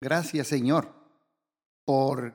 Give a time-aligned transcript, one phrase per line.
[0.00, 0.94] Gracias Señor
[1.84, 2.34] por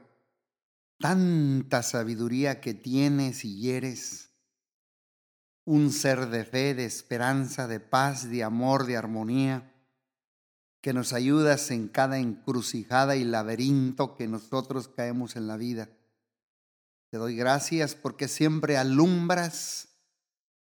[1.00, 4.32] tanta sabiduría que tienes y eres.
[5.66, 9.74] Un ser de fe, de esperanza, de paz, de amor, de armonía,
[10.82, 15.90] que nos ayudas en cada encrucijada y laberinto que nosotros caemos en la vida.
[17.12, 20.00] Te doy gracias porque siempre alumbras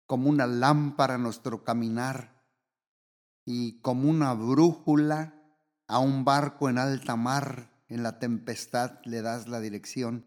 [0.04, 2.44] como una lámpara nuestro caminar
[3.46, 5.39] y como una brújula
[5.90, 10.24] a un barco en alta mar, en la tempestad le das la dirección.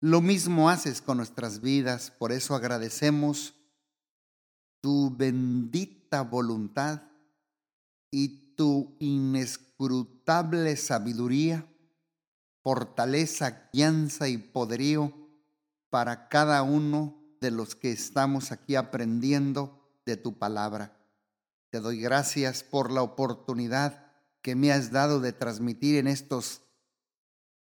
[0.00, 3.54] Lo mismo haces con nuestras vidas, por eso agradecemos
[4.80, 7.02] tu bendita voluntad
[8.10, 11.66] y tu inescrutable sabiduría,
[12.62, 15.12] fortaleza, guianza y poderío
[15.90, 20.96] para cada uno de los que estamos aquí aprendiendo de tu palabra.
[21.68, 24.09] Te doy gracias por la oportunidad
[24.42, 26.62] que me has dado de transmitir en estos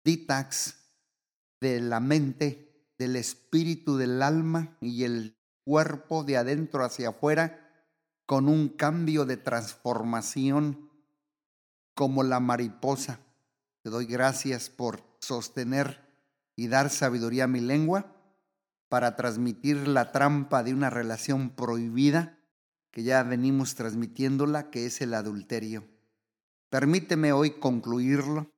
[0.04, 0.76] ditax
[1.60, 7.70] de la mente, del espíritu, del alma y el cuerpo de adentro hacia afuera
[8.26, 10.90] con un cambio de transformación
[11.94, 13.20] como la mariposa.
[13.82, 16.00] Te doy gracias por sostener
[16.56, 18.16] y dar sabiduría a mi lengua
[18.88, 22.38] para transmitir la trampa de una relación prohibida
[22.90, 25.84] que ya venimos transmitiéndola, que es el adulterio.
[26.70, 28.48] Permíteme hoy concluirlo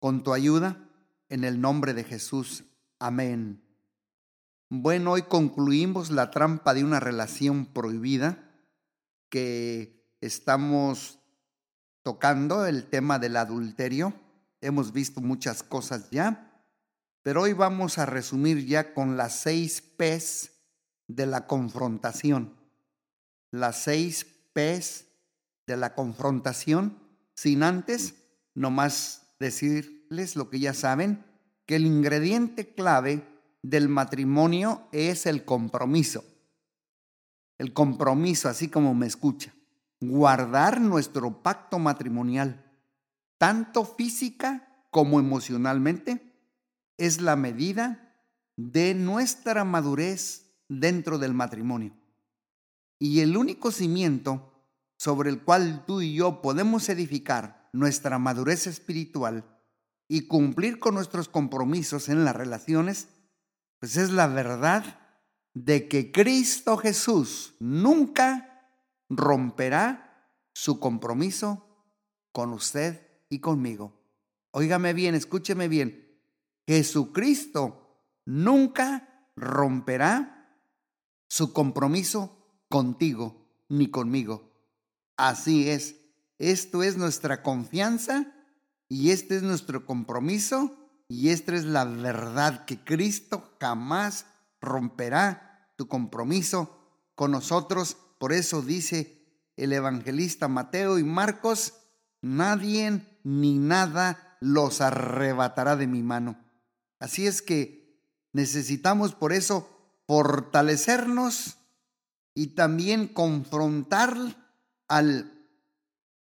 [0.00, 0.90] con tu ayuda
[1.28, 2.64] en el nombre de Jesús.
[2.98, 3.62] Amén.
[4.68, 8.50] Bueno, hoy concluimos la trampa de una relación prohibida
[9.28, 11.20] que estamos
[12.02, 14.12] tocando, el tema del adulterio.
[14.60, 16.64] Hemos visto muchas cosas ya,
[17.22, 20.50] pero hoy vamos a resumir ya con las seis P's
[21.06, 22.56] de la confrontación.
[23.52, 25.06] Las seis P's
[25.66, 26.98] de la confrontación,
[27.34, 28.14] sin antes
[28.54, 31.24] nomás decirles lo que ya saben,
[31.66, 33.26] que el ingrediente clave
[33.62, 36.24] del matrimonio es el compromiso.
[37.58, 39.52] El compromiso, así como me escucha.
[40.00, 42.64] Guardar nuestro pacto matrimonial,
[43.38, 46.32] tanto física como emocionalmente,
[46.96, 48.14] es la medida
[48.56, 51.92] de nuestra madurez dentro del matrimonio.
[52.98, 54.55] Y el único cimiento
[54.96, 59.44] sobre el cual tú y yo podemos edificar nuestra madurez espiritual
[60.08, 63.08] y cumplir con nuestros compromisos en las relaciones,
[63.78, 65.00] pues es la verdad
[65.54, 68.70] de que Cristo Jesús nunca
[69.08, 71.66] romperá su compromiso
[72.32, 74.00] con usted y conmigo.
[74.50, 76.20] Óigame bien, escúcheme bien.
[76.66, 80.60] Jesucristo nunca romperá
[81.28, 84.45] su compromiso contigo ni conmigo.
[85.16, 85.96] Así es.
[86.38, 88.32] Esto es nuestra confianza
[88.88, 90.76] y este es nuestro compromiso
[91.08, 94.26] y esta es la verdad que Cristo jamás
[94.60, 97.96] romperá tu compromiso con nosotros.
[98.18, 99.24] Por eso dice
[99.56, 101.74] el evangelista Mateo y Marcos,
[102.20, 106.38] nadie ni nada los arrebatará de mi mano.
[106.98, 108.02] Así es que
[108.32, 109.68] necesitamos por eso
[110.06, 111.56] fortalecernos
[112.34, 114.45] y también confrontar
[114.88, 115.32] al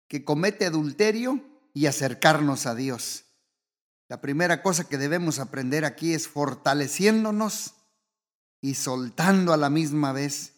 [0.08, 1.40] que comete adulterio
[1.74, 3.26] y acercarnos a Dios.
[4.08, 7.76] La primera cosa que debemos aprender aquí es fortaleciéndonos
[8.60, 10.54] y soltando a la misma vez.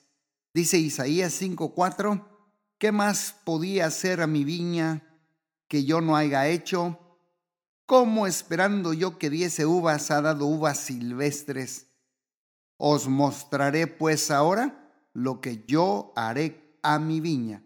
[0.53, 2.25] Dice Isaías 5:4,
[2.79, 5.03] ¿qué más podía hacer a mi viña
[5.67, 6.99] que yo no haya hecho?
[7.85, 11.87] ¿Cómo esperando yo que diese uvas ha dado uvas silvestres?
[12.77, 17.63] Os mostraré pues ahora lo que yo haré a mi viña.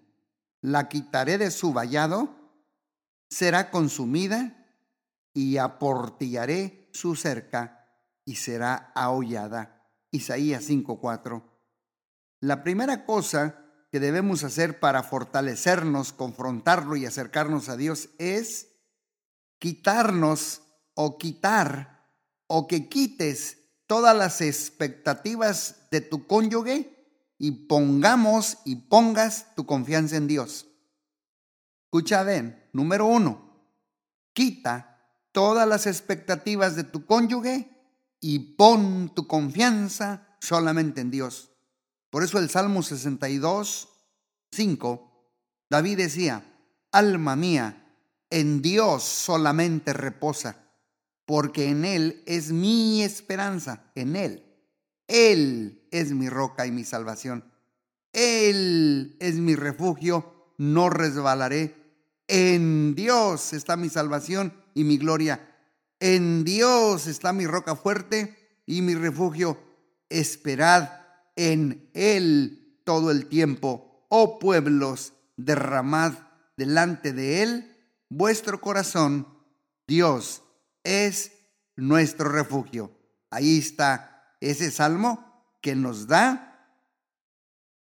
[0.67, 2.35] La quitaré de su vallado,
[3.29, 4.67] será consumida
[5.33, 7.87] y aportillaré su cerca
[8.25, 9.89] y será ahollada.
[10.11, 11.41] Isaías 5:4.
[12.41, 13.63] La primera cosa
[13.93, 18.67] que debemos hacer para fortalecernos, confrontarlo y acercarnos a Dios es
[19.59, 20.63] quitarnos
[20.95, 22.11] o quitar
[22.47, 26.96] o que quites todas las expectativas de tu cónyuge
[27.37, 30.67] y pongamos y pongas tu confianza en Dios.
[31.85, 33.47] Escucha bien, número uno,
[34.33, 34.97] quita
[35.31, 37.69] todas las expectativas de tu cónyuge
[38.19, 41.51] y pon tu confianza solamente en Dios.
[42.09, 43.89] Por eso el Salmo 62,
[44.51, 45.33] 5,
[45.69, 46.43] David decía,
[46.91, 47.83] alma mía,
[48.29, 50.57] en Dios solamente reposa,
[51.25, 54.46] porque en Él es mi esperanza, en Él.
[55.07, 57.43] Él es mi roca y mi salvación.
[58.13, 61.75] Él es mi refugio, no resbalaré.
[62.27, 65.55] En Dios está mi salvación y mi gloria.
[65.99, 69.57] En Dios está mi roca fuerte y mi refugio.
[70.09, 70.89] Esperad
[71.35, 74.05] en Él todo el tiempo.
[74.09, 76.13] Oh pueblos, derramad
[76.57, 77.77] delante de Él
[78.09, 79.27] vuestro corazón.
[79.87, 80.41] Dios
[80.83, 81.31] es
[81.75, 82.91] nuestro refugio.
[83.29, 85.25] Ahí está ese salmo
[85.61, 86.47] que nos da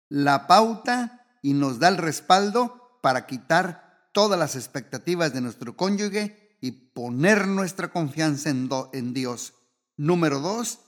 [0.10, 6.58] la pauta y nos da el respaldo para quitar todas las expectativas de nuestro cónyuge
[6.62, 9.54] y poner nuestra confianza en, en Dios.
[9.96, 10.80] Número dos,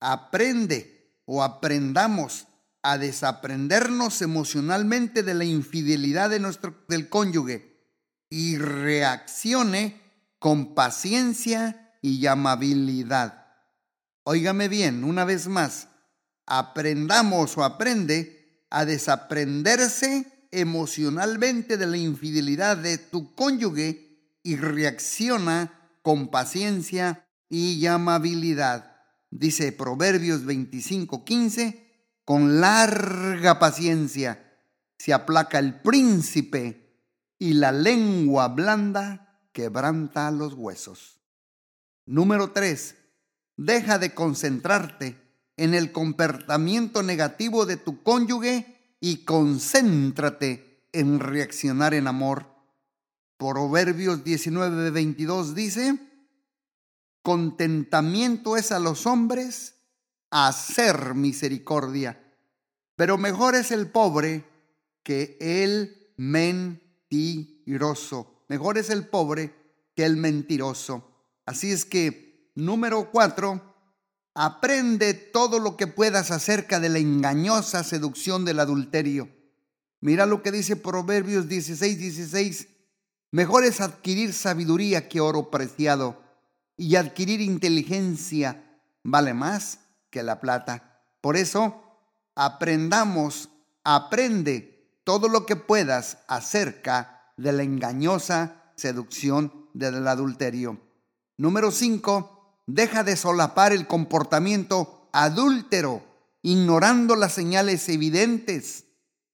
[0.00, 2.46] aprende o aprendamos
[2.82, 7.74] a desaprendernos emocionalmente de la infidelidad de nuestro, del cónyuge
[8.28, 10.02] y reaccione
[10.38, 13.43] con paciencia y amabilidad.
[14.24, 15.88] Óigame bien, una vez más,
[16.46, 26.28] aprendamos o aprende a desaprenderse emocionalmente de la infidelidad de tu cónyuge y reacciona con
[26.28, 28.96] paciencia y amabilidad.
[29.30, 31.82] Dice Proverbios 25:15,
[32.24, 34.40] con larga paciencia
[34.96, 37.02] se aplaca el príncipe
[37.38, 41.20] y la lengua blanda quebranta los huesos.
[42.06, 43.03] Número 3.
[43.56, 45.16] Deja de concentrarte
[45.56, 52.46] en el comportamiento negativo de tu cónyuge y concéntrate en reaccionar en amor.
[53.36, 55.98] Proverbios 19:22 dice,
[57.22, 59.74] contentamiento es a los hombres
[60.30, 62.20] hacer misericordia,
[62.96, 64.44] pero mejor es el pobre
[65.02, 66.84] que el mentiroso.
[68.48, 69.54] Mejor es el pobre
[69.94, 71.10] que el mentiroso.
[71.44, 72.23] Así es que,
[72.54, 73.74] número cuatro,
[74.34, 79.28] aprende todo lo que puedas acerca de la engañosa seducción del adulterio.
[80.00, 82.68] Mira lo que dice Proverbios 16, 16.
[83.30, 86.24] Mejor es adquirir sabiduría que oro preciado,
[86.76, 88.64] y adquirir inteligencia
[89.02, 89.80] vale más
[90.10, 91.02] que la plata.
[91.20, 91.82] Por eso,
[92.34, 93.48] aprendamos,
[93.84, 100.80] aprende todo lo que puedas acerca de la engañosa seducción del adulterio.
[101.36, 102.33] Número 5.
[102.66, 106.02] Deja de solapar el comportamiento adúltero,
[106.42, 108.84] ignorando las señales evidentes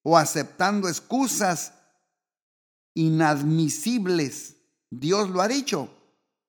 [0.03, 1.73] o aceptando excusas
[2.95, 4.57] inadmisibles.
[4.91, 5.89] Dios lo ha dicho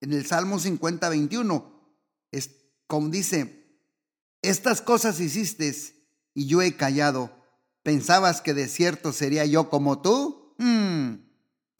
[0.01, 1.95] en el Salmo 50, 21.
[2.31, 2.49] Es,
[2.87, 3.79] como dice,
[4.41, 5.73] estas cosas hiciste
[6.33, 7.31] y yo he callado.
[7.83, 10.55] ¿Pensabas que de cierto sería yo como tú?
[10.57, 11.31] Hmm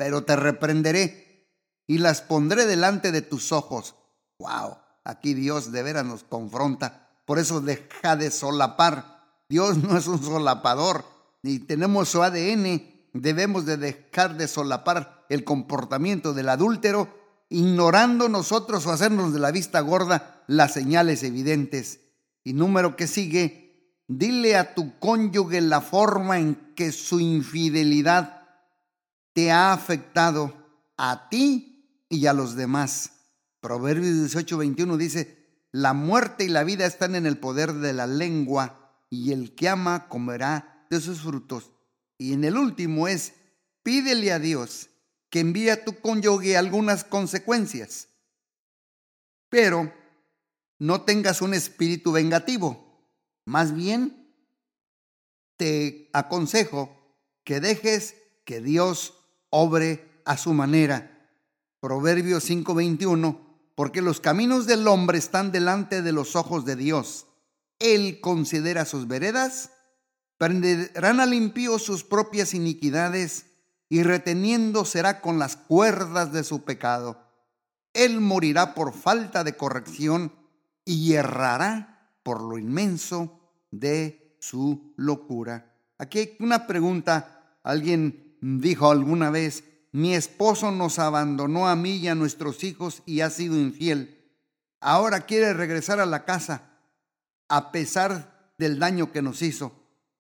[0.02, 1.48] pero te reprenderé
[1.86, 3.94] y las pondré delante de tus ojos.
[4.40, 4.78] ¡Wow!
[5.04, 7.10] Aquí Dios de veras nos confronta.
[7.26, 9.26] Por eso deja de solapar.
[9.50, 11.06] Dios no es un solapador,
[11.44, 12.82] ni tenemos su ADN.
[13.14, 17.10] Debemos de dejar de solapar el comportamiento del adúltero,
[17.50, 22.00] ignorando nosotros o hacernos de la vista gorda las señales evidentes.
[22.44, 28.42] Y número que sigue, dile a tu cónyuge la forma en que su infidelidad
[29.34, 30.54] te ha afectado
[30.98, 33.21] a ti y a los demás.
[33.62, 35.38] Proverbios 18, 21 dice,
[35.72, 39.70] la muerte y la vida están en el poder de la lengua y el que
[39.70, 41.72] ama comerá de sus frutos.
[42.18, 43.34] Y en el último es,
[43.84, 44.90] pídele a Dios
[45.30, 48.10] que envíe a tu cónyuge algunas consecuencias,
[49.48, 49.94] pero
[50.80, 53.06] no tengas un espíritu vengativo.
[53.46, 54.34] Más bien,
[55.56, 59.14] te aconsejo que dejes que Dios
[59.50, 61.30] obre a su manera.
[61.80, 67.28] Proverbios 5:21, porque los caminos del hombre están delante de los ojos de Dios.
[67.80, 69.72] Él considera sus veredas,
[70.38, 73.46] prenderán al impío sus propias iniquidades
[73.90, 77.28] y reteniendo será con las cuerdas de su pecado.
[77.94, 80.34] Él morirá por falta de corrección
[80.86, 83.40] y errará por lo inmenso
[83.72, 85.74] de su locura.
[85.98, 87.58] Aquí hay una pregunta.
[87.64, 93.22] Alguien dijo alguna vez, mi esposo nos abandonó a mí y a nuestros hijos y
[93.22, 94.18] ha sido infiel.
[94.80, 96.70] Ahora quiere regresar a la casa
[97.50, 99.74] a pesar del daño que nos hizo.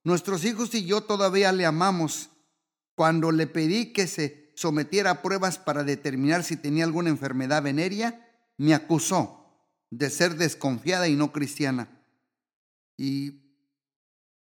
[0.03, 2.29] Nuestros hijos y yo todavía le amamos.
[2.95, 8.29] Cuando le pedí que se sometiera a pruebas para determinar si tenía alguna enfermedad venérea,
[8.57, 9.41] me acusó
[9.89, 11.87] de ser desconfiada y no cristiana.
[12.97, 13.41] Y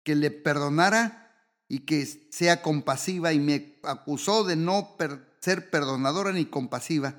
[0.03, 1.26] que le perdonara
[1.67, 4.95] y que sea compasiva y me acusó de no
[5.39, 7.15] ser perdonadora ni compasiva.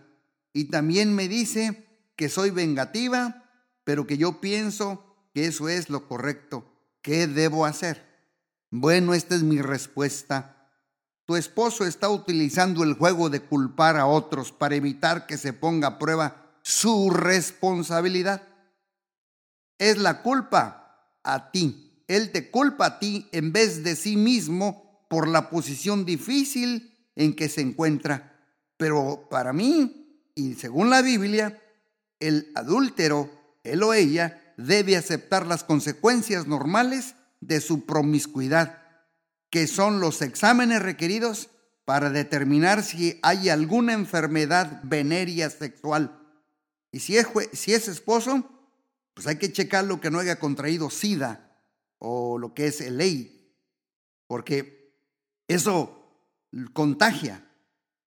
[0.52, 1.86] Y también me dice
[2.16, 3.44] que soy vengativa,
[3.84, 6.64] pero que yo pienso que eso es lo correcto.
[7.02, 8.06] ¿Qué debo hacer?
[8.70, 10.54] Bueno, esta es mi respuesta.
[11.24, 15.88] tu esposo está utilizando el juego de culpar a otros para evitar que se ponga
[15.88, 18.48] a prueba su responsabilidad.
[19.76, 21.88] Es la culpa a ti.
[22.08, 27.36] Él te culpa a ti en vez de sí mismo por la posición difícil en
[27.36, 28.34] que se encuentra.
[28.78, 31.62] Pero para mí, y según la Biblia,
[32.18, 33.30] el adúltero,
[33.62, 38.82] él o ella, debe aceptar las consecuencias normales de su promiscuidad,
[39.50, 41.50] que son los exámenes requeridos
[41.84, 46.18] para determinar si hay alguna enfermedad venérea sexual.
[46.90, 48.48] Y si es, si es esposo,
[49.12, 51.47] pues hay que checar lo que no haya contraído SIDA
[51.98, 53.30] o lo que es el AIDS,
[54.26, 54.94] porque
[55.48, 55.98] eso
[56.72, 57.44] contagia.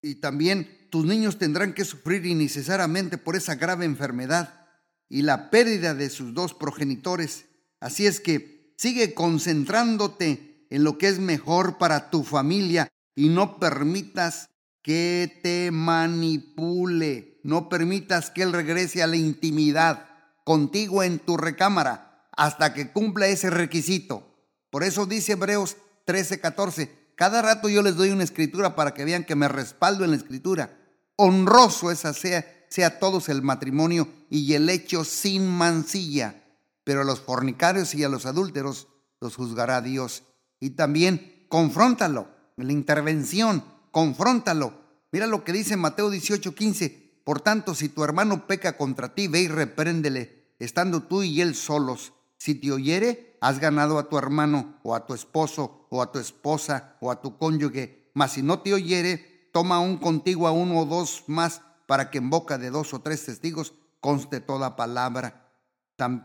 [0.02, 4.68] Y también tus niños tendrán que sufrir innecesariamente por esa grave enfermedad
[5.10, 7.46] y la pérdida de sus dos progenitores.
[7.80, 13.60] Así es que sigue concentrándote en lo que es mejor para tu familia y no
[13.60, 14.50] permitas
[14.82, 20.08] que te manipule, no permitas que él regrese a la intimidad
[20.44, 22.11] contigo en tu recámara
[22.42, 24.28] hasta que cumpla ese requisito.
[24.72, 29.26] Por eso dice Hebreos 13:14, cada rato yo les doy una escritura para que vean
[29.26, 30.76] que me respaldo en la escritura.
[31.18, 36.44] Honroso esa sea, sea todos el matrimonio y el hecho sin mancilla,
[36.84, 38.88] pero a los fornicarios y a los adúlteros
[39.20, 40.24] los juzgará Dios.
[40.60, 44.74] Y también confróntalo, la intervención, confróntalo.
[45.12, 47.22] Mira lo que dice Mateo 18:15.
[47.24, 51.54] Por tanto, si tu hermano peca contra ti, ve y repréndele, estando tú y él
[51.54, 52.14] solos.
[52.42, 56.18] Si te oyere, has ganado a tu hermano, o a tu esposo, o a tu
[56.18, 58.10] esposa, o a tu cónyuge.
[58.16, 62.18] Mas si no te oyere, toma aún contigo a uno o dos más, para que
[62.18, 65.52] en boca de dos o tres testigos conste toda palabra.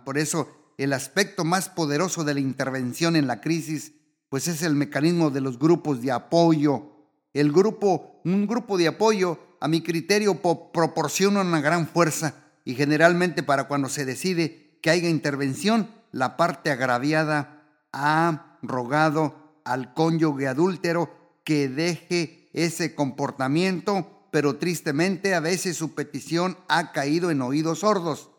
[0.06, 3.92] por eso, el aspecto más poderoso de la intervención en la crisis,
[4.30, 6.92] pues es el mecanismo de los grupos de apoyo.
[7.34, 10.40] El grupo, un grupo de apoyo, a mi criterio,
[10.72, 16.70] proporciona una gran fuerza y generalmente para cuando se decide que haya intervención, la parte
[16.70, 21.10] agraviada ha rogado al cónyuge adúltero
[21.44, 28.30] que deje ese comportamiento, pero tristemente a veces su petición ha caído en oídos sordos.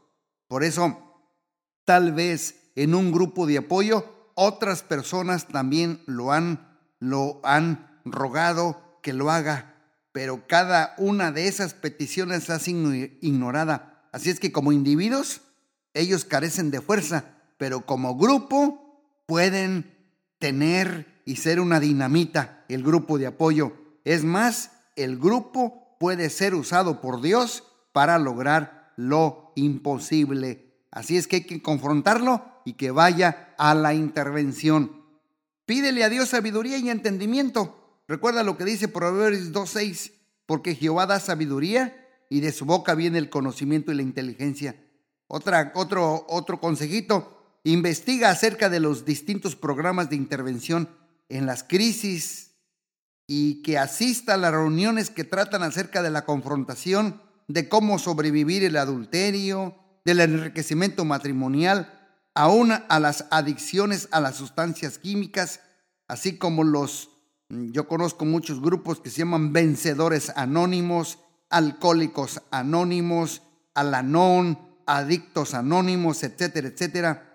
[0.47, 1.21] Por eso,
[1.85, 8.99] tal vez en un grupo de apoyo, otras personas también lo han, lo han rogado
[9.03, 9.75] que lo haga,
[10.11, 14.09] pero cada una de esas peticiones ha sido ignorada.
[14.11, 15.41] Así es que como individuos,
[15.93, 19.93] ellos carecen de fuerza pero como grupo pueden
[20.39, 23.73] tener y ser una dinamita, el grupo de apoyo.
[24.05, 30.73] Es más, el grupo puede ser usado por Dios para lograr lo imposible.
[30.91, 35.03] Así es que hay que confrontarlo y que vaya a la intervención.
[35.65, 38.01] Pídele a Dios sabiduría y entendimiento.
[38.07, 40.13] Recuerda lo que dice Proverbios 2.6,
[40.45, 44.81] porque Jehová da sabiduría y de su boca viene el conocimiento y la inteligencia.
[45.27, 47.36] Otra, otro, otro consejito,
[47.73, 50.89] investiga acerca de los distintos programas de intervención
[51.27, 52.51] en las crisis
[53.27, 58.63] y que asista a las reuniones que tratan acerca de la confrontación, de cómo sobrevivir
[58.63, 61.93] el adulterio, del enriquecimiento matrimonial,
[62.33, 65.59] aún a las adicciones a las sustancias químicas,
[66.07, 67.09] así como los,
[67.49, 71.19] yo conozco muchos grupos que se llaman vencedores anónimos,
[71.49, 73.41] alcohólicos anónimos,
[73.73, 77.26] alanón, adictos anónimos, etcétera, etcétera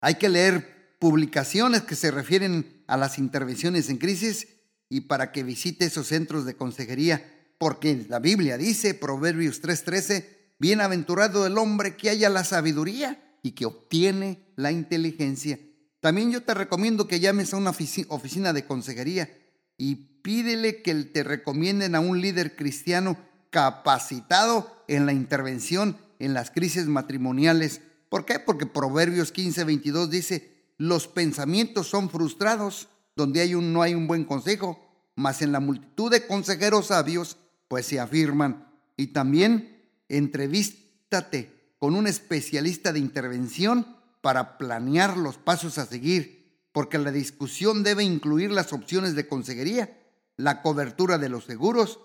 [0.00, 4.48] hay que leer publicaciones que se refieren a las intervenciones en crisis
[4.88, 7.24] y para que visite esos centros de consejería,
[7.58, 10.26] porque la Biblia dice, Proverbios 3:13,
[10.58, 15.58] bienaventurado el hombre que haya la sabiduría y que obtiene la inteligencia.
[16.00, 19.30] También yo te recomiendo que llames a una oficina de consejería
[19.76, 23.18] y pídele que te recomienden a un líder cristiano
[23.50, 27.80] capacitado en la intervención en las crisis matrimoniales
[28.10, 28.40] ¿Por qué?
[28.40, 34.06] Porque Proverbios 15, 22 dice, los pensamientos son frustrados donde hay un, no hay un
[34.06, 34.78] buen consejo,
[35.14, 37.38] mas en la multitud de consejeros sabios,
[37.68, 38.68] pues se afirman.
[38.96, 46.98] Y también entrevístate con un especialista de intervención para planear los pasos a seguir, porque
[46.98, 49.98] la discusión debe incluir las opciones de consejería,
[50.36, 52.00] la cobertura de los seguros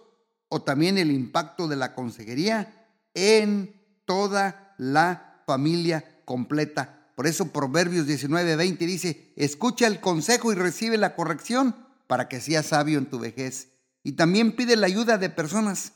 [0.50, 7.12] o también el impacto de la consejería en toda la familia completa.
[7.16, 11.76] Por eso Proverbios 19:20 dice, escucha el consejo y recibe la corrección
[12.08, 13.70] para que seas sabio en tu vejez.
[14.04, 15.94] Y también pide la ayuda de personas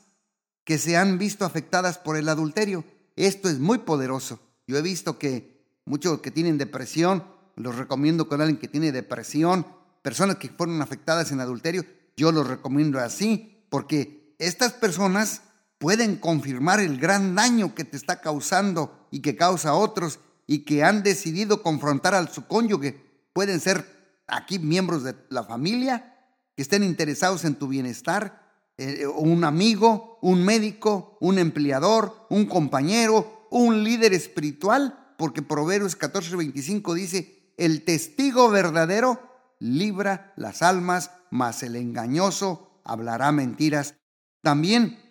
[0.64, 2.84] que se han visto afectadas por el adulterio.
[3.16, 4.40] Esto es muy poderoso.
[4.66, 7.24] Yo he visto que muchos que tienen depresión,
[7.56, 9.66] los recomiendo con alguien que tiene depresión,
[10.02, 11.84] personas que fueron afectadas en adulterio,
[12.16, 15.42] yo lo recomiendo así, porque estas personas
[15.80, 20.58] pueden confirmar el gran daño que te está causando y que causa a otros y
[20.58, 23.02] que han decidido confrontar a su cónyuge.
[23.32, 23.86] Pueden ser
[24.28, 26.18] aquí miembros de la familia
[26.54, 28.46] que estén interesados en tu bienestar,
[28.76, 36.92] eh, un amigo, un médico, un empleador, un compañero, un líder espiritual, porque Proverbios 14:25
[36.92, 39.18] dice, el testigo verdadero
[39.58, 43.94] libra las almas, mas el engañoso hablará mentiras.
[44.42, 45.09] También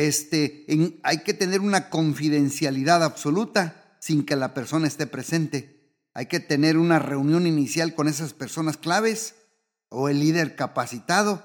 [0.00, 0.66] este,
[1.02, 5.92] hay que tener una confidencialidad absoluta sin que la persona esté presente.
[6.14, 9.34] Hay que tener una reunión inicial con esas personas claves
[9.88, 11.42] o el líder capacitado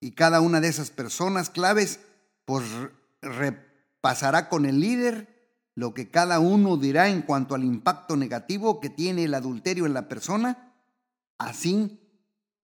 [0.00, 2.00] y cada una de esas personas claves
[2.44, 2.64] pues
[3.22, 5.34] repasará con el líder
[5.74, 9.94] lo que cada uno dirá en cuanto al impacto negativo que tiene el adulterio en
[9.94, 10.74] la persona
[11.38, 12.00] así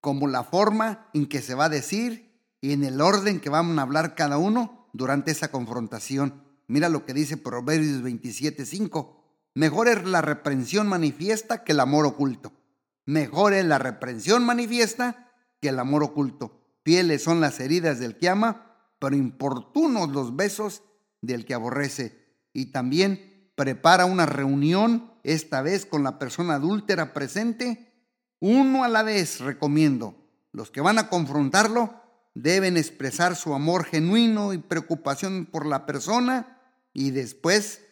[0.00, 3.79] como la forma en que se va a decir y en el orden que vamos
[3.79, 6.42] a hablar cada uno durante esa confrontación.
[6.66, 9.16] Mira lo que dice Proverbios 27:5.
[9.54, 12.52] Mejor es la reprensión manifiesta que el amor oculto.
[13.06, 16.61] Mejor es la reprensión manifiesta que el amor oculto.
[16.85, 20.82] Fieles son las heridas del que ama, pero importunos los besos
[21.20, 22.37] del que aborrece.
[22.52, 27.92] Y también prepara una reunión, esta vez con la persona adúltera presente,
[28.38, 30.16] uno a la vez recomiendo.
[30.52, 32.00] Los que van a confrontarlo
[32.34, 36.60] deben expresar su amor genuino y preocupación por la persona
[36.92, 37.82] y después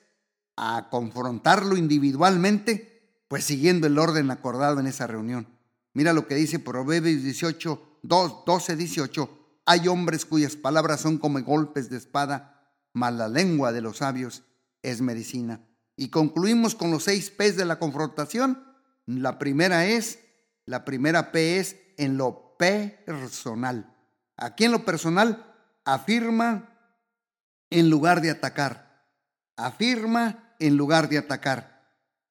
[0.57, 5.49] a confrontarlo individualmente, pues siguiendo el orden acordado en esa reunión.
[5.93, 9.39] Mira lo que dice Proverbios 18, 2, 12, 18.
[9.67, 14.45] Hay hombres cuyas palabras son como golpes de espada, mas la lengua de los sabios
[14.83, 15.61] es medicina.
[15.97, 18.65] Y concluimos con los seis P's de la confrontación.
[19.07, 20.21] La primera es
[20.69, 23.97] la primera P es en lo personal.
[24.39, 25.45] Aquí en lo personal
[25.85, 26.71] afirma
[27.71, 29.05] en lugar de atacar.
[29.57, 31.83] Afirma en lugar de atacar.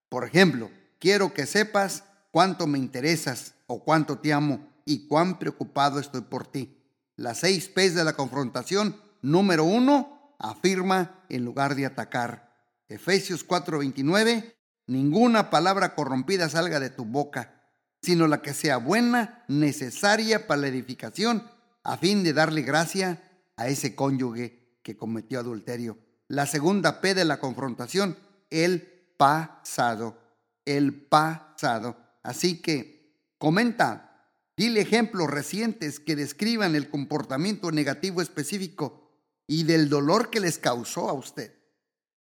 [0.09, 5.99] Por ejemplo, quiero que sepas cuánto me interesas o cuánto te amo y cuán preocupado
[5.99, 6.81] estoy por ti.
[7.17, 8.99] Las seis P's de la confrontación.
[9.21, 12.55] Número uno, afirma en lugar de atacar.
[12.87, 14.55] Efesios 4:29,
[14.87, 17.57] ninguna palabra corrompida salga de tu boca
[18.01, 21.43] sino la que sea buena, necesaria para la edificación,
[21.87, 23.23] a fin de darle gracia
[23.55, 25.97] a ese cónyuge que cometió adulterio.
[26.27, 28.17] La segunda P de la confrontación,
[28.49, 28.81] el
[29.15, 30.19] pasado,
[30.65, 31.95] el pasado.
[32.23, 39.09] Así que comenta, dile ejemplos recientes que describan el comportamiento negativo específico
[39.47, 41.53] y del dolor que les causó a usted.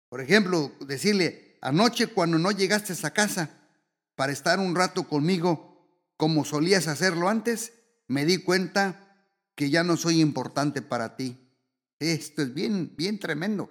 [0.07, 3.49] Por ejemplo, decirle, anoche cuando no llegaste a casa,
[4.15, 7.73] para estar un rato conmigo como solías hacerlo antes,
[8.07, 9.08] me di cuenta
[9.59, 11.37] que ya no soy importante para ti.
[11.99, 13.69] Esto es bien, bien tremendo.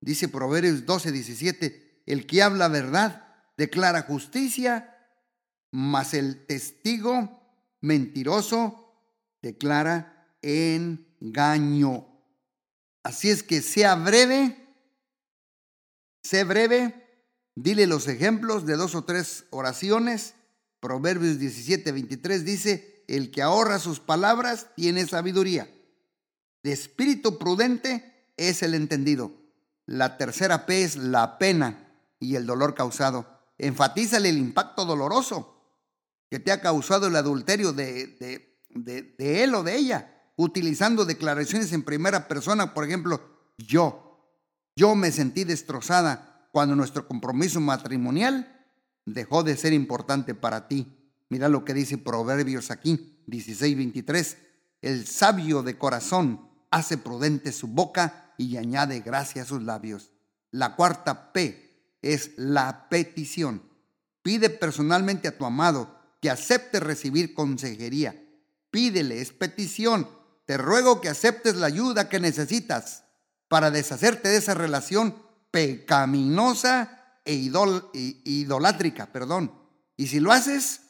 [0.00, 4.96] Dice Proverbios 12, 17, el que habla verdad declara justicia,
[5.70, 7.42] mas el testigo
[7.82, 9.04] mentiroso
[9.42, 12.06] declara engaño.
[13.02, 14.56] Así es que sea breve,
[16.22, 17.08] sé breve,
[17.60, 20.34] Dile los ejemplos de dos o tres oraciones.
[20.78, 25.68] Proverbios 17, 23 dice, el que ahorra sus palabras tiene sabiduría.
[26.62, 29.32] De espíritu prudente es el entendido.
[29.86, 31.90] La tercera P es la pena
[32.20, 33.26] y el dolor causado.
[33.56, 35.56] Enfatízale el impacto doloroso
[36.30, 41.06] que te ha causado el adulterio de, de, de, de él o de ella, utilizando
[41.06, 43.20] declaraciones en primera persona, por ejemplo,
[43.56, 44.30] yo,
[44.76, 48.66] yo me sentí destrozada cuando nuestro compromiso matrimonial
[49.06, 50.97] dejó de ser importante para ti.
[51.28, 54.36] Mira lo que dice Proverbios aquí, 16:23.
[54.80, 60.12] El sabio de corazón hace prudente su boca y añade gracia a sus labios.
[60.50, 63.62] La cuarta P es la petición.
[64.22, 68.22] Pide personalmente a tu amado que acepte recibir consejería.
[68.70, 70.08] Pídele, es petición.
[70.46, 73.04] Te ruego que aceptes la ayuda que necesitas
[73.48, 75.14] para deshacerte de esa relación
[75.50, 79.52] pecaminosa e idolátrica, perdón.
[79.96, 80.82] Y si lo haces,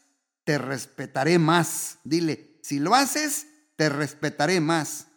[0.48, 1.98] te respetaré más.
[2.04, 5.08] Dile, si lo haces, te respetaré más.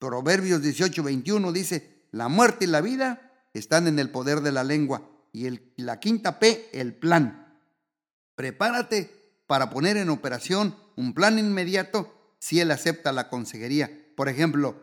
[0.00, 4.64] Proverbios 18, 21 dice, la muerte y la vida están en el poder de la
[4.64, 5.08] lengua.
[5.32, 7.56] Y la quinta P, el plan.
[8.34, 13.96] Prepárate para poner en operación un plan inmediato si él acepta la consejería.
[14.16, 14.74] Por ejemplo,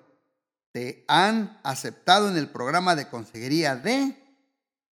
[0.71, 4.15] te han aceptado en el programa de consejería de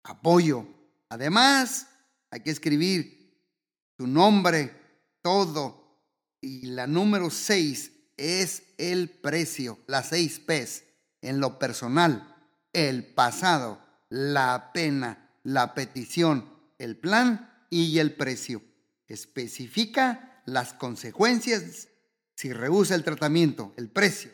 [0.03, 0.67] apoyo.
[1.09, 1.87] Además,
[2.29, 3.33] hay que escribir
[3.95, 4.78] tu nombre,
[5.29, 5.99] todo,
[6.41, 10.85] Y la número seis es el precio, las seis P's.
[11.21, 12.35] En lo personal,
[12.73, 18.63] el pasado, la pena, la petición, el plan y el precio.
[19.07, 21.89] Especifica las consecuencias
[22.35, 24.31] si rehúsa el tratamiento, el precio.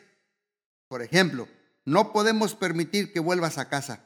[0.88, 1.46] Por ejemplo,
[1.84, 4.02] no podemos permitir que vuelvas a casa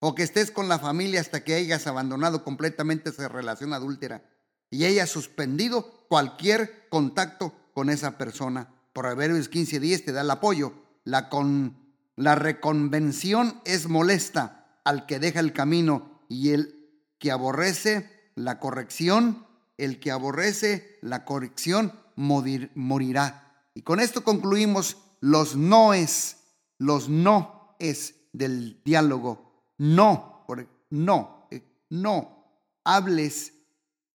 [0.00, 4.24] o que estés con la familia hasta que hayas abandonado completamente esa relación adúltera
[4.70, 8.68] y hayas suspendido cualquier contacto con esa persona.
[8.92, 10.72] Proverbios 15:10 te da el apoyo.
[11.04, 11.76] La, con,
[12.16, 19.46] la reconvención es molesta al que deja el camino y el que aborrece la corrección,
[19.76, 23.68] el que aborrece la corrección morirá.
[23.74, 26.36] Y con esto concluimos los noes,
[26.78, 29.64] los no es del diálogo.
[29.78, 30.44] No,
[30.90, 32.44] no, eh, no.
[32.84, 33.52] Hables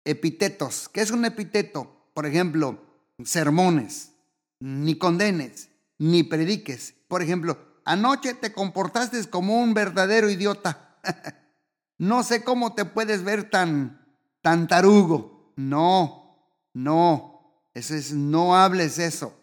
[0.05, 0.89] epitetos.
[0.89, 2.09] ¿Qué es un epiteto?
[2.13, 2.83] Por ejemplo,
[3.23, 4.11] sermones.
[4.59, 6.93] Ni condenes, ni prediques.
[7.07, 10.97] Por ejemplo, anoche te comportaste como un verdadero idiota.
[11.97, 14.05] no sé cómo te puedes ver tan,
[14.41, 15.53] tan tarugo.
[15.55, 17.69] No, no.
[17.73, 19.33] Eso es, no hables eso.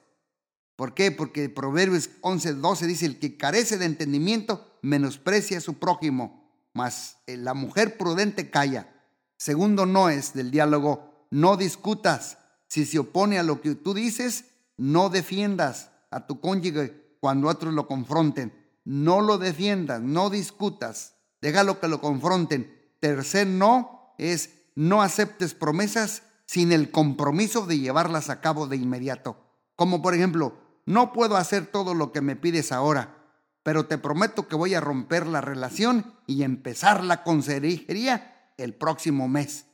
[0.77, 1.11] ¿Por qué?
[1.11, 7.16] Porque Proverbios 11, 12 dice, el que carece de entendimiento menosprecia a su prójimo, mas
[7.27, 8.92] eh, la mujer prudente calla.
[9.37, 12.38] Segundo no es del diálogo, no discutas.
[12.68, 14.46] Si se opone a lo que tú dices,
[14.77, 18.53] no defiendas a tu cónyuge cuando otros lo confronten.
[18.85, 21.14] No lo defiendas, no discutas.
[21.40, 22.72] Déjalo que lo confronten.
[23.01, 29.37] Tercer no es no aceptes promesas sin el compromiso de llevarlas a cabo de inmediato.
[29.75, 33.16] Como por ejemplo, no puedo hacer todo lo que me pides ahora,
[33.62, 39.29] pero te prometo que voy a romper la relación y empezar la consejería el próximo
[39.29, 39.66] mes.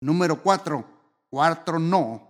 [0.00, 0.84] Número cuatro,
[1.30, 2.28] cuatro no.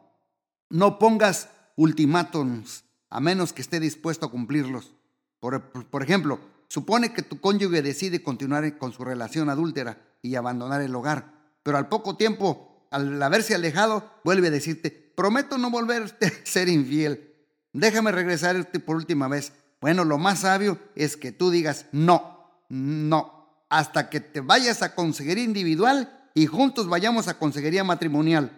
[0.70, 4.94] No pongas ultimátums a menos que esté dispuesto a cumplirlos.
[5.38, 10.94] Por, ejemplo, supone que tu cónyuge decide continuar con su relación adúltera y abandonar el
[10.94, 16.32] hogar, pero al poco tiempo al haberse alejado, vuelve a decirte, prometo no volverte a
[16.44, 17.34] ser infiel.
[17.72, 19.52] Déjame regresar por última vez.
[19.80, 23.41] Bueno, lo más sabio es que tú digas no, no,
[23.72, 28.52] hasta que te vayas a consejería individual y juntos vayamos a consejería matrimonial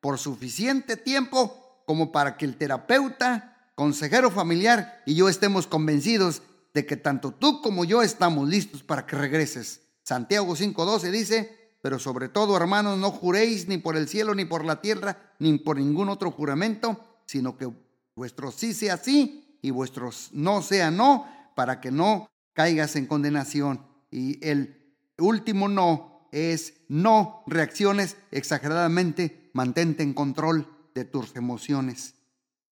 [0.00, 6.86] por suficiente tiempo como para que el terapeuta, consejero familiar y yo estemos convencidos de
[6.86, 9.80] que tanto tú como yo estamos listos para que regreses.
[10.04, 14.64] Santiago 5:12 dice, pero sobre todo, hermanos, no juréis ni por el cielo, ni por
[14.64, 17.68] la tierra, ni por ningún otro juramento, sino que
[18.14, 23.89] vuestro sí sea sí y vuestro no sea no, para que no caigas en condenación.
[24.10, 32.14] Y el último no es no reacciones exageradamente, mantente en control de tus emociones.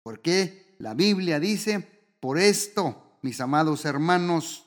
[0.04, 1.88] Porque la Biblia dice,
[2.19, 4.65] por esto, mis amados hermanos,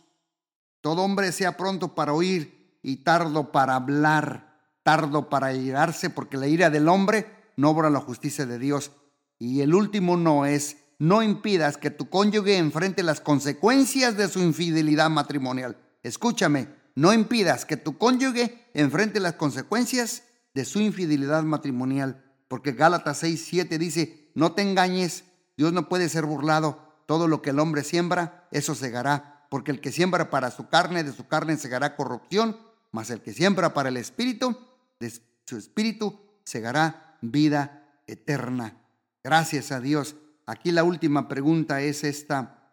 [0.80, 6.46] todo hombre sea pronto para oír y tardo para hablar, tardo para irarse, porque la
[6.46, 7.26] ira del hombre
[7.56, 8.92] no obra la justicia de Dios.
[9.38, 14.40] Y el último no es, no impidas que tu cónyuge enfrente las consecuencias de su
[14.40, 15.76] infidelidad matrimonial.
[16.08, 20.22] Escúchame, no impidas que tu cónyuge enfrente las consecuencias
[20.54, 25.24] de su infidelidad matrimonial, porque Gálatas 6, 7 dice, no te engañes,
[25.56, 29.80] Dios no puede ser burlado, todo lo que el hombre siembra, eso segará, porque el
[29.80, 32.56] que siembra para su carne, de su carne segará corrupción,
[32.90, 34.58] mas el que siembra para el Espíritu,
[34.98, 35.12] de
[35.44, 38.76] su Espíritu segará vida eterna.
[39.22, 40.16] Gracias a Dios.
[40.46, 42.72] Aquí la última pregunta es esta.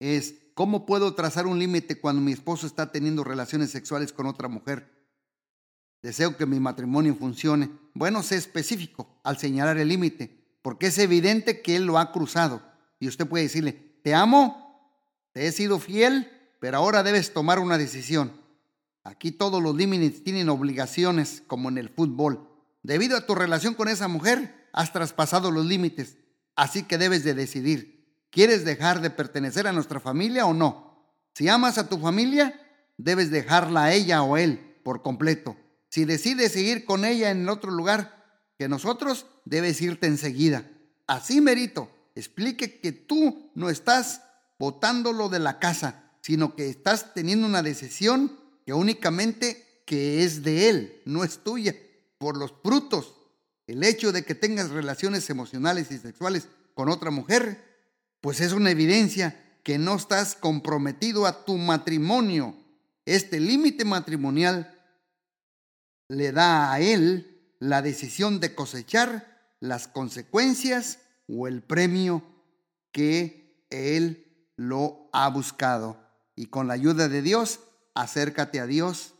[0.00, 4.48] Es, ¿cómo puedo trazar un límite cuando mi esposo está teniendo relaciones sexuales con otra
[4.48, 4.90] mujer?
[6.02, 7.70] Deseo que mi matrimonio funcione.
[7.94, 12.62] Bueno, sé específico al señalar el límite, porque es evidente que él lo ha cruzado.
[12.98, 14.98] Y usted puede decirle, te amo,
[15.32, 18.32] te he sido fiel, pero ahora debes tomar una decisión.
[19.04, 22.48] Aquí todos los límites tienen obligaciones, como en el fútbol.
[22.82, 26.18] Debido a tu relación con esa mujer, has traspasado los límites.
[26.54, 27.91] Así que debes de decidir,
[28.32, 31.06] ¿quieres dejar de pertenecer a nuestra familia o no?
[31.34, 32.60] Si amas a tu familia,
[32.96, 35.56] debes dejarla a ella o él por completo.
[35.88, 38.24] Si decides seguir con ella en otro lugar
[38.58, 40.68] que nosotros, debes irte enseguida.
[41.06, 44.22] Así merito, explique que tú no estás
[44.58, 50.68] botándolo de la casa, sino que estás teniendo una decisión que únicamente que es de
[50.68, 51.74] Él, no es tuya,
[52.18, 53.14] por los frutos.
[53.66, 57.71] El hecho de que tengas relaciones emocionales y sexuales con otra mujer,
[58.22, 62.56] pues es una evidencia que no estás comprometido a tu matrimonio.
[63.04, 64.80] Este límite matrimonial
[66.08, 72.22] le da a él la decisión de cosechar las consecuencias o el premio
[72.92, 76.00] que él lo ha buscado.
[76.36, 77.58] Y con la ayuda de Dios,
[77.94, 79.14] acércate a Dios,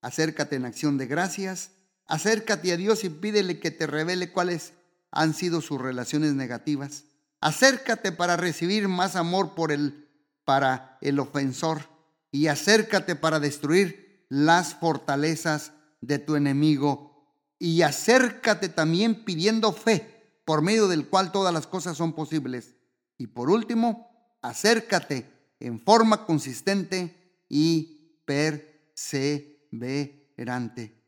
[0.00, 1.72] acércate en acción de gracias,
[2.06, 4.72] acércate a Dios y pídele que te revele cuáles
[5.10, 7.04] han sido sus relaciones negativas.
[7.40, 10.08] Acércate para recibir más amor por el,
[10.44, 11.88] para el ofensor
[12.30, 17.16] y acércate para destruir las fortalezas de tu enemigo
[17.58, 22.76] y acércate también pidiendo fe por medio del cual todas las cosas son posibles.
[23.18, 31.02] Y por último, acércate en forma consistente y perseverante.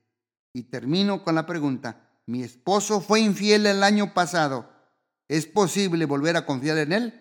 [0.52, 4.70] Y termino con la pregunta, mi esposo fue infiel el año pasado,
[5.28, 7.20] ¿es posible volver a confiar en él?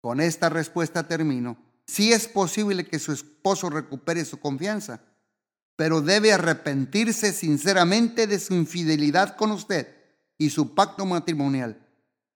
[0.00, 1.56] Con esta respuesta termino.
[1.86, 5.00] Sí es posible que su esposo recupere su confianza,
[5.76, 9.88] pero debe arrepentirse sinceramente de su infidelidad con usted
[10.38, 11.86] y su pacto matrimonial.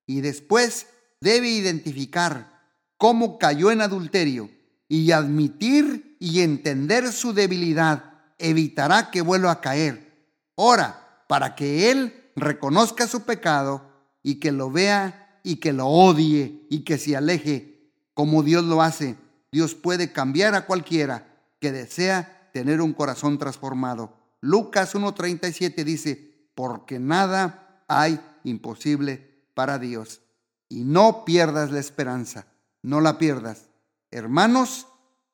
[0.07, 0.87] Y después
[1.21, 2.57] debe identificar
[2.97, 4.51] cómo cayó en adulterio
[4.89, 10.31] y admitir y entender su debilidad evitará que vuelva a caer.
[10.55, 13.96] Ora, para que él reconozca su pecado
[14.27, 18.83] y que lo vea y que lo odie y que se aleje como Dios lo
[18.83, 19.17] hace.
[19.53, 21.29] Dios puede cambiar a cualquiera
[21.61, 24.17] que desea tener un corazón transformado.
[24.41, 30.23] Lucas 1.37 dice, porque nada hay imposible para Dios.
[30.69, 32.47] Y no pierdas la esperanza,
[32.83, 33.69] no la pierdas.
[34.11, 34.89] Hermanos,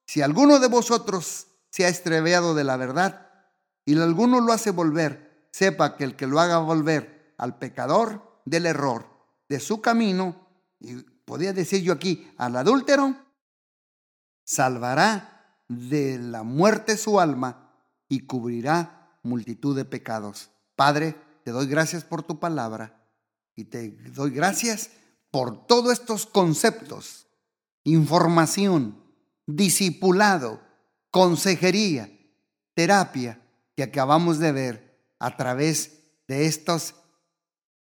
[0.05, 3.27] si alguno de vosotros se ha estreveado de la verdad
[3.87, 8.67] y alguno lo hace volver, sepa que el que lo haga volver al pecador del
[8.67, 9.07] error,
[9.49, 10.49] de su camino,
[10.81, 13.17] y podría decir yo aquí, al adúltero,
[14.45, 17.73] salvará de la muerte su alma
[18.09, 20.51] y cubrirá multitud de pecados.
[20.77, 23.07] Padre, te doy gracias por tu palabra
[23.55, 24.91] y te doy gracias
[25.31, 27.27] por todos estos conceptos,
[27.85, 29.03] información,
[29.47, 30.61] discipulado,
[31.11, 32.11] consejería,
[32.75, 33.41] terapia
[33.75, 36.95] que acabamos de ver a través de estos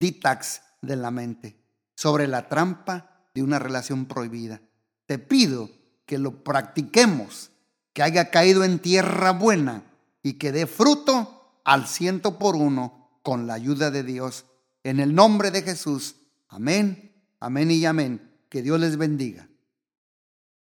[0.00, 1.56] ditax de la mente
[1.94, 4.62] sobre la trampa de una relación prohibida.
[5.04, 5.70] Te pido
[6.06, 7.50] que lo practiquemos,
[7.92, 9.84] que haya caído en tierra buena
[10.22, 14.46] y que dé fruto al ciento por uno con la ayuda de Dios.
[14.82, 16.16] En el nombre de Jesús.
[16.48, 18.32] Amén, amén y amén.
[18.48, 19.49] Que Dios les bendiga.